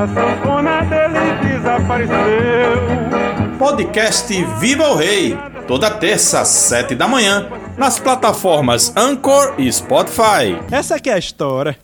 [0.00, 2.16] a sanfona dele desapareceu.
[3.58, 5.36] Podcast Viva o Rei,
[5.68, 7.46] toda terça às sete da manhã,
[7.76, 10.56] nas plataformas Anchor e Spotify.
[10.70, 11.76] Essa aqui é a história.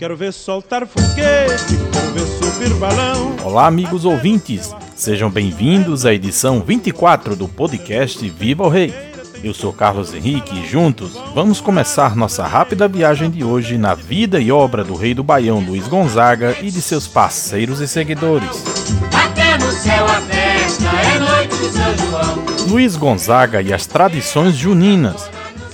[0.00, 3.36] Quero ver soltar foguete, quero ver subir balão.
[3.44, 4.74] Olá, amigos ouvintes.
[4.96, 8.94] Sejam bem-vindos à edição 24 do podcast Viva o Rei.
[9.42, 14.40] Eu sou Carlos Henrique e juntos vamos começar nossa rápida viagem de hoje na vida
[14.40, 18.64] e obra do rei do Baião Luiz Gonzaga e de seus parceiros e seguidores.
[19.12, 22.44] Até no céu a festa é noite de São João.
[22.68, 25.28] Luiz Gonzaga e as tradições juninas.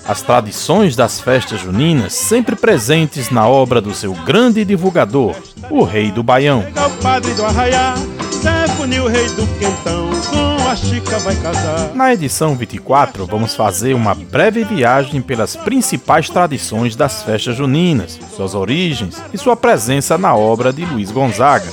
[0.09, 5.37] As tradições das festas juninas sempre presentes na obra do seu grande divulgador,
[5.71, 6.63] o Rei do Baião.
[6.63, 7.95] Chega o padre do arraiá,
[8.41, 11.95] Zé Funil, rei do quentão, com a Chica vai casar.
[11.95, 18.55] Na edição 24, vamos fazer uma breve viagem pelas principais tradições das festas juninas, suas
[18.55, 21.69] origens e sua presença na obra de Luiz Gonzaga,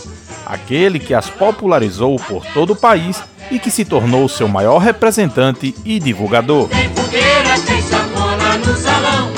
[0.46, 5.74] aquele que as popularizou por todo o país e que se tornou seu maior representante
[5.86, 6.68] e divulgador.
[6.68, 9.37] Tem fogueira, tem sanfona no salão.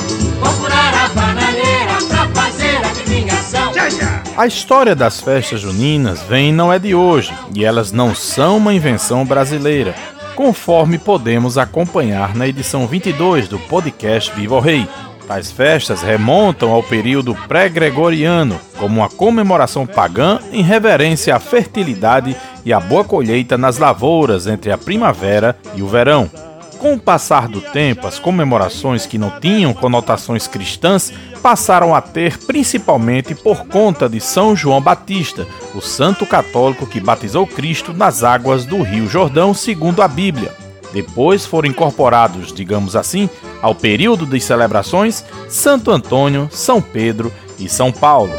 [3.53, 4.19] Adivinhação.
[4.37, 8.57] A história das festas juninas vem e não é de hoje, e elas não são
[8.57, 9.93] uma invenção brasileira,
[10.35, 14.87] conforme podemos acompanhar na edição 22 do podcast Viva o Rei.
[15.27, 22.73] Tais festas remontam ao período pré-gregoriano, como uma comemoração pagã em reverência à fertilidade e
[22.73, 26.31] à boa colheita nas lavouras entre a primavera e o verão.
[26.79, 31.11] Com o passar do tempo, as comemorações que não tinham conotações cristãs
[31.43, 37.45] passaram a ter principalmente por conta de São João Batista, o santo católico que batizou
[37.45, 40.53] Cristo nas águas do Rio Jordão, segundo a Bíblia.
[40.93, 43.29] Depois foram incorporados, digamos assim,
[43.61, 48.31] ao período de celebrações Santo Antônio, São Pedro e São Paulo.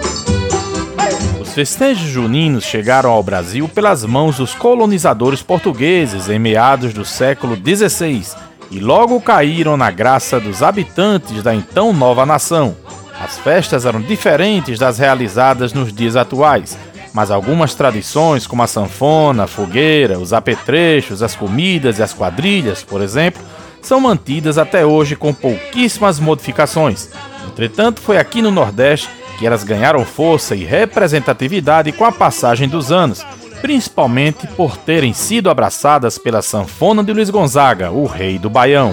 [1.50, 7.56] Os festejos juninos chegaram ao Brasil pelas mãos dos colonizadores portugueses em meados do século
[7.56, 8.24] XVI
[8.70, 12.76] e logo caíram na graça dos habitantes da então nova nação.
[13.20, 16.78] As festas eram diferentes das realizadas nos dias atuais,
[17.12, 22.84] mas algumas tradições, como a sanfona, a fogueira, os apetrechos, as comidas e as quadrilhas,
[22.84, 23.42] por exemplo,
[23.82, 27.08] são mantidas até hoje com pouquíssimas modificações.
[27.48, 29.08] Entretanto, foi aqui no Nordeste
[29.40, 33.24] que elas ganharam força e representatividade com a passagem dos anos,
[33.62, 38.92] principalmente por terem sido abraçadas pela sanfona de Luiz Gonzaga, o rei do Baião.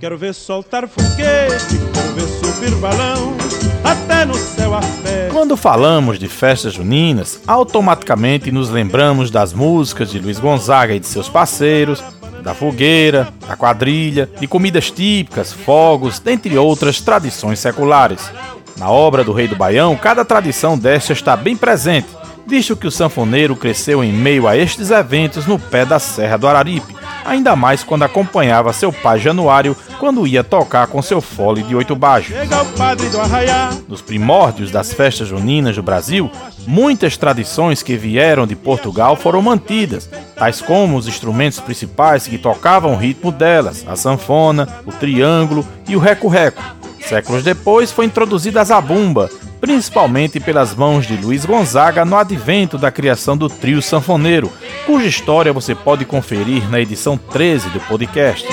[0.00, 3.36] Quero ver soltar foguete, quero ver subir balão.
[3.84, 5.30] Até no céu a festa.
[5.30, 11.06] Quando falamos de festas juninas, automaticamente nos lembramos das músicas de Luiz Gonzaga e de
[11.06, 12.02] seus parceiros,
[12.42, 18.30] da fogueira, da quadrilha, de comidas típicas, fogos, dentre outras tradições seculares.
[18.76, 22.08] Na obra do Rei do Baião, cada tradição desta está bem presente,
[22.46, 26.46] visto que o sanfoneiro cresceu em meio a estes eventos no pé da Serra do
[26.46, 26.97] Araripe,
[27.28, 31.94] ainda mais quando acompanhava seu pai Januário quando ia tocar com seu fole de oito
[31.94, 32.34] baixos.
[33.86, 36.30] Nos primórdios das festas juninas do Brasil,
[36.66, 42.94] muitas tradições que vieram de Portugal foram mantidas, tais como os instrumentos principais que tocavam
[42.94, 46.62] o ritmo delas, a sanfona, o triângulo e o reco-reco.
[47.00, 52.90] Séculos depois foi introduzida a zabumba, principalmente pelas mãos de Luiz Gonzaga no advento da
[52.90, 54.52] criação do trio sanfoneiro,
[54.86, 58.46] cuja história você pode conferir na edição 13 do podcast.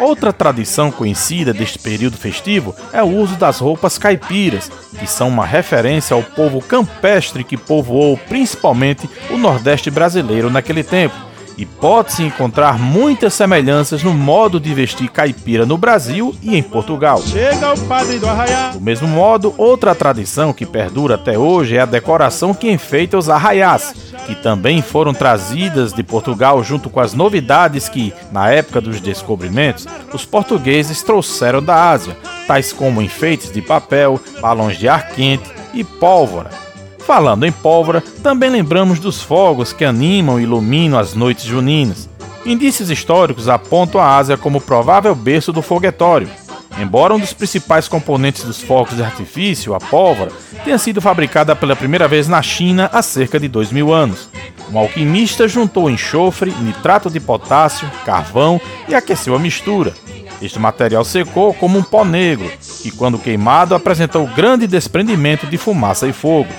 [0.00, 5.44] Outra tradição conhecida deste período festivo é o uso das roupas caipiras, que são uma
[5.44, 11.27] referência ao povo campestre que povoou principalmente o Nordeste brasileiro naquele tempo.
[11.58, 17.20] E pode-se encontrar muitas semelhanças no modo de vestir caipira no Brasil e em Portugal.
[17.20, 22.54] chega o padre do mesmo modo, outra tradição que perdura até hoje é a decoração
[22.54, 23.92] que enfeita os arraiás,
[24.24, 29.84] que também foram trazidas de Portugal junto com as novidades que, na época dos descobrimentos,
[30.14, 32.16] os portugueses trouxeram da Ásia,
[32.46, 36.67] tais como enfeites de papel, balões de ar quente e pólvora.
[37.08, 42.06] Falando em pólvora, também lembramos dos fogos que animam e iluminam as noites juninas.
[42.44, 46.28] Indícios históricos apontam a Ásia como provável berço do foguetório.
[46.78, 50.30] Embora um dos principais componentes dos fogos de artifício, a pólvora,
[50.62, 54.28] tenha sido fabricada pela primeira vez na China há cerca de dois mil anos.
[54.70, 59.94] Um alquimista juntou enxofre, nitrato de potássio, carvão e aqueceu a mistura.
[60.42, 62.52] Este material secou como um pó negro,
[62.82, 66.52] que, quando queimado, apresentou grande desprendimento de fumaça e fogo.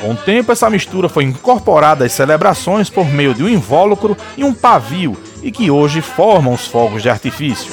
[0.00, 4.44] Com o tempo, essa mistura foi incorporada às celebrações por meio de um invólucro e
[4.44, 7.72] um pavio, e que hoje formam os fogos de artifício.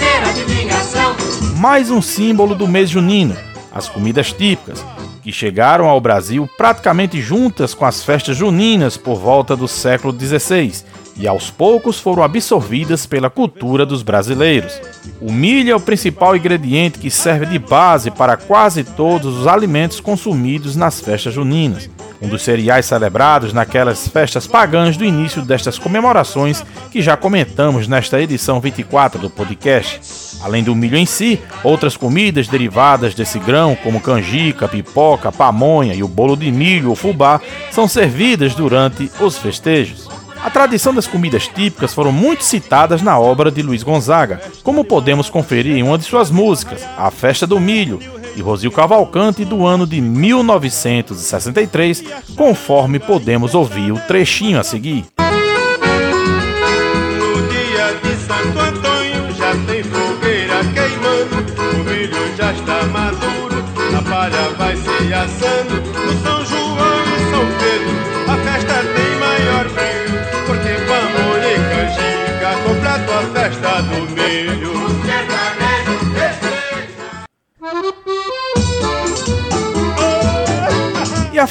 [1.58, 3.36] Mais um símbolo do mês junino,
[3.72, 4.84] as comidas típicas,
[5.22, 10.84] que chegaram ao Brasil praticamente juntas com as festas juninas por volta do século XVI
[11.18, 14.82] e aos poucos foram absorvidas pela cultura dos brasileiros.
[15.20, 20.00] O milho é o principal ingrediente que serve de base para quase todos os alimentos
[20.00, 21.90] consumidos nas festas juninas.
[22.22, 28.22] Um dos cereais celebrados naquelas festas pagãs do início destas comemorações que já comentamos nesta
[28.22, 30.38] edição 24 do podcast.
[30.44, 36.04] Além do milho em si, outras comidas derivadas desse grão, como canjica, pipoca, pamonha e
[36.04, 37.42] o bolo de milho ou fubá,
[37.72, 40.08] são servidas durante os festejos.
[40.44, 45.30] A tradição das comidas típicas foram muito citadas na obra de Luiz Gonzaga, como podemos
[45.30, 48.00] conferir em uma de suas músicas, A Festa do Milho,
[48.36, 52.04] de Rosil Cavalcante, do ano de 1963,
[52.36, 55.06] conforme podemos ouvir o trechinho a seguir.
[62.38, 63.64] Já está maduro,
[63.98, 65.82] a palha vai se assando,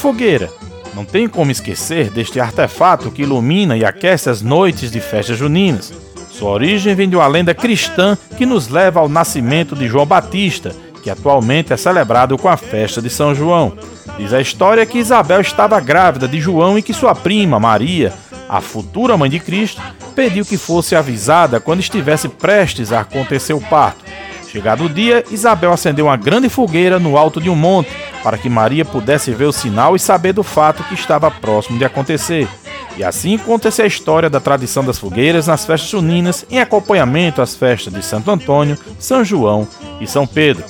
[0.01, 0.51] fogueira?
[0.95, 5.93] Não tem como esquecer deste artefato que ilumina e aquece as noites de festas juninas.
[6.31, 10.75] Sua origem vem de uma lenda cristã que nos leva ao nascimento de João Batista,
[11.03, 13.75] que atualmente é celebrado com a festa de São João.
[14.19, 18.13] Diz a história que Isabel estava grávida de João e que sua prima, Maria,
[18.49, 19.81] a futura mãe de Cristo,
[20.15, 24.05] pediu que fosse avisada quando estivesse prestes a acontecer o parto.
[24.51, 28.49] Chegado o dia, Isabel acendeu uma grande fogueira no alto de um monte para que
[28.49, 32.49] Maria pudesse ver o sinal e saber do fato que estava próximo de acontecer.
[32.97, 37.55] E assim conta-se a história da tradição das fogueiras nas festas juninas em acompanhamento às
[37.55, 39.69] festas de Santo Antônio, São João
[40.01, 40.65] e São Pedro.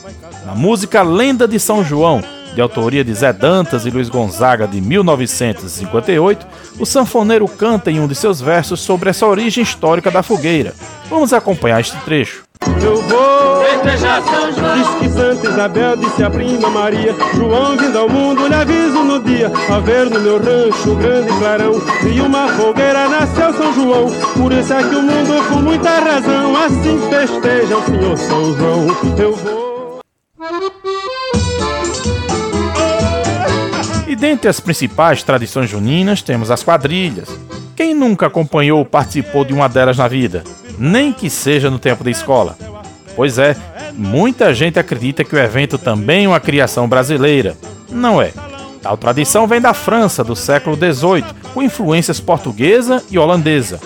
[0.45, 2.23] Na música Lenda de São João,
[2.55, 6.47] de autoria de Zé Dantas e Luiz Gonzaga de 1958,
[6.79, 10.75] o sanfoneiro canta em um de seus versos sobre essa origem histórica da fogueira.
[11.09, 12.50] Vamos acompanhar este trecho.
[12.83, 14.75] Eu vou festejar São João.
[14.77, 19.23] Diz que Santa Isabel disse a prima Maria: João vindo ao mundo, lhe aviso no
[19.23, 19.51] dia.
[19.71, 21.73] A ver no meu rancho grande clarão.
[22.13, 24.07] E uma fogueira nasceu São João.
[24.35, 28.87] Por isso é que o mundo, com muita razão, assim festeja o Senhor São João.
[29.19, 29.61] Eu vou.
[34.21, 37.29] dentre as principais tradições juninas temos as quadrilhas.
[37.75, 40.45] Quem nunca acompanhou ou participou de uma delas na vida?
[40.83, 42.57] Nem que seja no tempo da escola.
[43.15, 43.55] Pois é,
[43.93, 47.55] muita gente acredita que o evento também é uma criação brasileira.
[47.91, 48.33] Não é.
[48.81, 53.79] Tal tradição vem da França do século XVIII, com influências portuguesa e holandesa.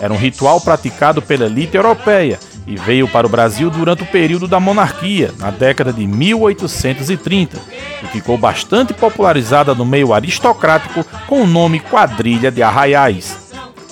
[0.00, 4.48] Era um ritual praticado pela elite europeia e veio para o Brasil durante o período
[4.48, 7.56] da monarquia, na década de 1830,
[8.02, 13.41] e ficou bastante popularizada no meio aristocrático com o nome Quadrilha de Arraiais.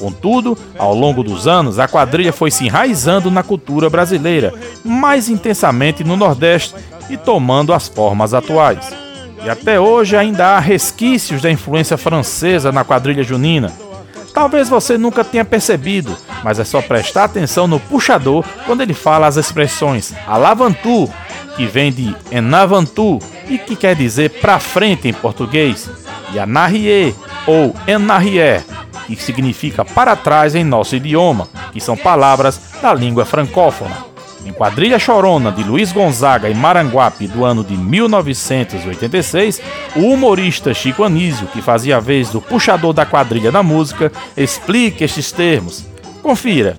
[0.01, 6.03] Contudo, ao longo dos anos, a quadrilha foi se enraizando na cultura brasileira, mais intensamente
[6.03, 6.75] no Nordeste
[7.11, 8.91] e tomando as formas atuais.
[9.45, 13.71] E até hoje ainda há resquícios da influência francesa na quadrilha junina.
[14.33, 19.27] Talvez você nunca tenha percebido, mas é só prestar atenção no puxador quando ele fala
[19.27, 21.11] as expressões alavantu,
[21.57, 25.91] que vem de enavantu e que quer dizer para frente em português,
[26.33, 27.15] e anarrie
[27.47, 28.65] ou enarrier,
[29.17, 34.11] que significa para trás em nosso idioma, que são palavras da língua francófona.
[34.45, 39.61] Em Quadrilha Chorona, de Luiz Gonzaga e Maranguape, do ano de 1986,
[39.97, 45.05] o humorista Chico Anísio, que fazia a vez do puxador da quadrilha da música, explica
[45.05, 45.85] estes termos.
[46.23, 46.79] Confira.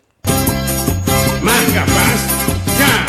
[2.77, 3.05] Já.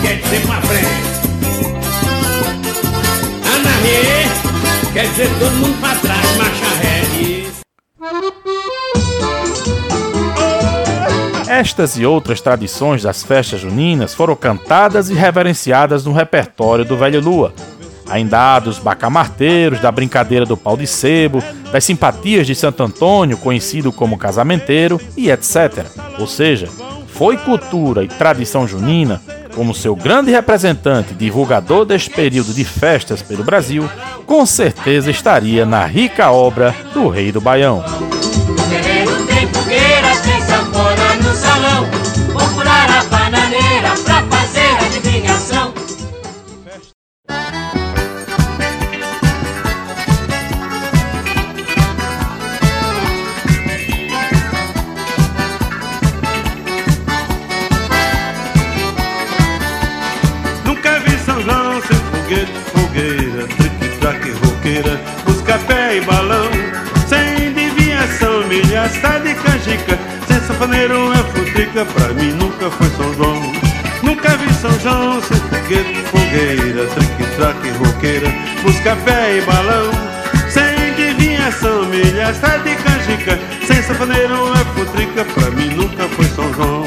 [0.00, 0.46] Quer dizer
[5.26, 6.68] todo mundo pra trás, marcha.
[11.48, 17.20] Estas e outras tradições das festas juninas foram cantadas e reverenciadas no repertório do Velho
[17.20, 17.52] Lua.
[18.08, 23.36] Ainda há dos bacamarteiros, da brincadeira do pau de sebo, das simpatias de Santo Antônio,
[23.36, 25.84] conhecido como casamenteiro, e etc.
[26.18, 26.68] Ou seja,
[27.08, 29.20] foi cultura e tradição junina,
[29.58, 33.90] como seu grande representante divulgador deste período de festas pelo Brasil,
[34.24, 38.07] com certeza estaria na rica obra do Rei do Baião.
[68.88, 73.52] Milha, de canjica, sem safaneiro é futrica, pra mim nunca foi São João.
[74.02, 78.28] Nunca vi São João sem foguete, fogueira, trique-traque, roqueira,
[78.62, 79.90] busca pé e balão,
[80.48, 86.84] sem adivinhação, milha, de canjica, sem safaneiro é futrica, pra mim nunca foi São João.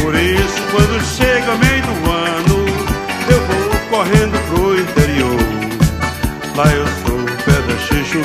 [0.00, 2.66] Por isso, quando chega meio do ano,
[3.30, 5.38] eu vou correndo pro interior.
[6.56, 8.18] Lá eu sou pedra xixo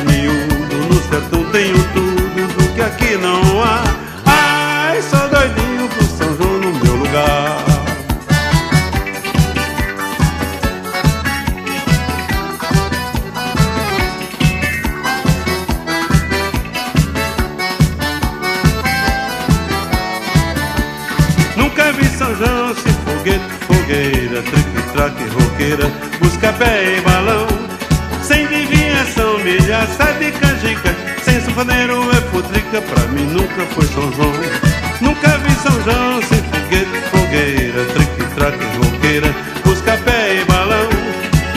[31.59, 34.31] sanfoneiro é putrica, pra mim nunca foi São João.
[35.01, 39.35] Nunca vi São João sem foguete, fogueira, trique-traque, roqueira,
[39.65, 40.89] busca pé e balão.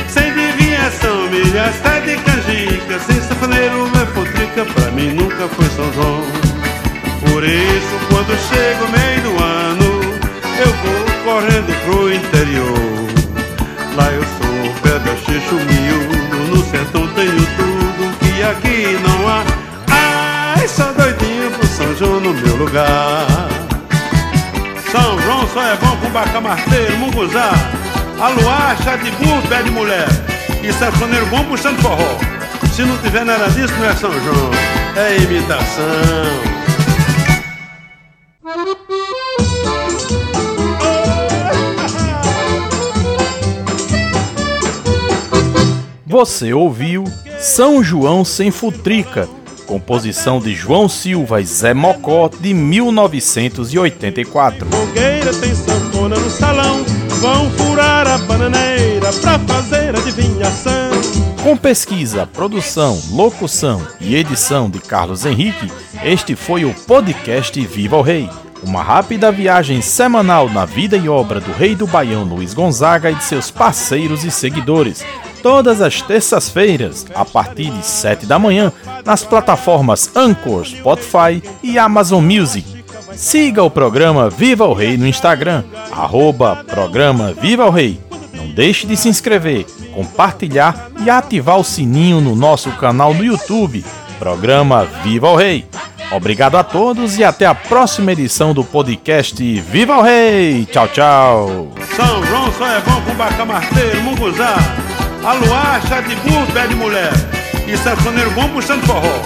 [0.09, 6.23] Sem adivinhação, milha, sabe canjica, sem sanfoneiro é putrica, pra mim nunca foi São João.
[7.21, 9.89] Por isso, quando chega o meio do ano,
[10.59, 13.03] eu vou correndo pro interior.
[13.95, 15.82] Lá eu sou pedra xixo miúdo,
[22.73, 23.27] lugar.
[24.91, 27.51] São João só é bom com bacamarteiro, munguzá,
[28.19, 30.09] aluá, chá de burro, pé de mulher
[30.63, 32.19] e sanfoneiro bom puxando forró.
[32.75, 34.51] Se não tiver nada disso, não é São João,
[34.97, 35.83] é imitação.
[46.07, 47.05] Você ouviu
[47.39, 49.29] São João Sem Futrica,
[49.73, 54.67] composição de João Silva e Zé Mocó de 1984.
[54.67, 56.85] Fogueira tem sanfona no salão,
[57.23, 60.91] vão furar a bananeira pra fazer adivinhação.
[61.43, 65.73] Com pesquisa, produção, locução e edição de Carlos Henrique,
[66.05, 68.29] este foi o podcast Viva o Rei.
[68.63, 73.15] Uma rápida viagem semanal na vida e obra do rei do Baião Luiz Gonzaga e
[73.15, 75.03] de seus parceiros e seguidores.
[75.43, 78.73] Todas as terças-feiras, a partir de 7 da manhã,
[79.05, 82.85] nas plataformas Anchor, Spotify e Amazon Music.
[83.15, 88.01] Siga o programa Viva o Rei no Instagram, arroba programa Viva o Rei.
[88.33, 93.85] Não deixe de se inscrever, compartilhar e ativar o sininho no nosso canal no YouTube,
[94.19, 95.67] programa Viva o Rei.
[96.13, 100.67] Obrigado a todos e até a próxima edição do podcast Viva o Rei!
[100.67, 101.73] Tchau, tchau!
[101.97, 103.13] São João só é bom com
[105.25, 107.13] aluá, chá de burro, pé de mulher
[107.67, 109.23] e sanfoneiro bom puxando forró.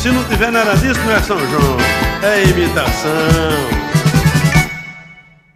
[0.00, 1.76] Se não tiver nada disso, não é São João,
[2.22, 3.73] é imitação.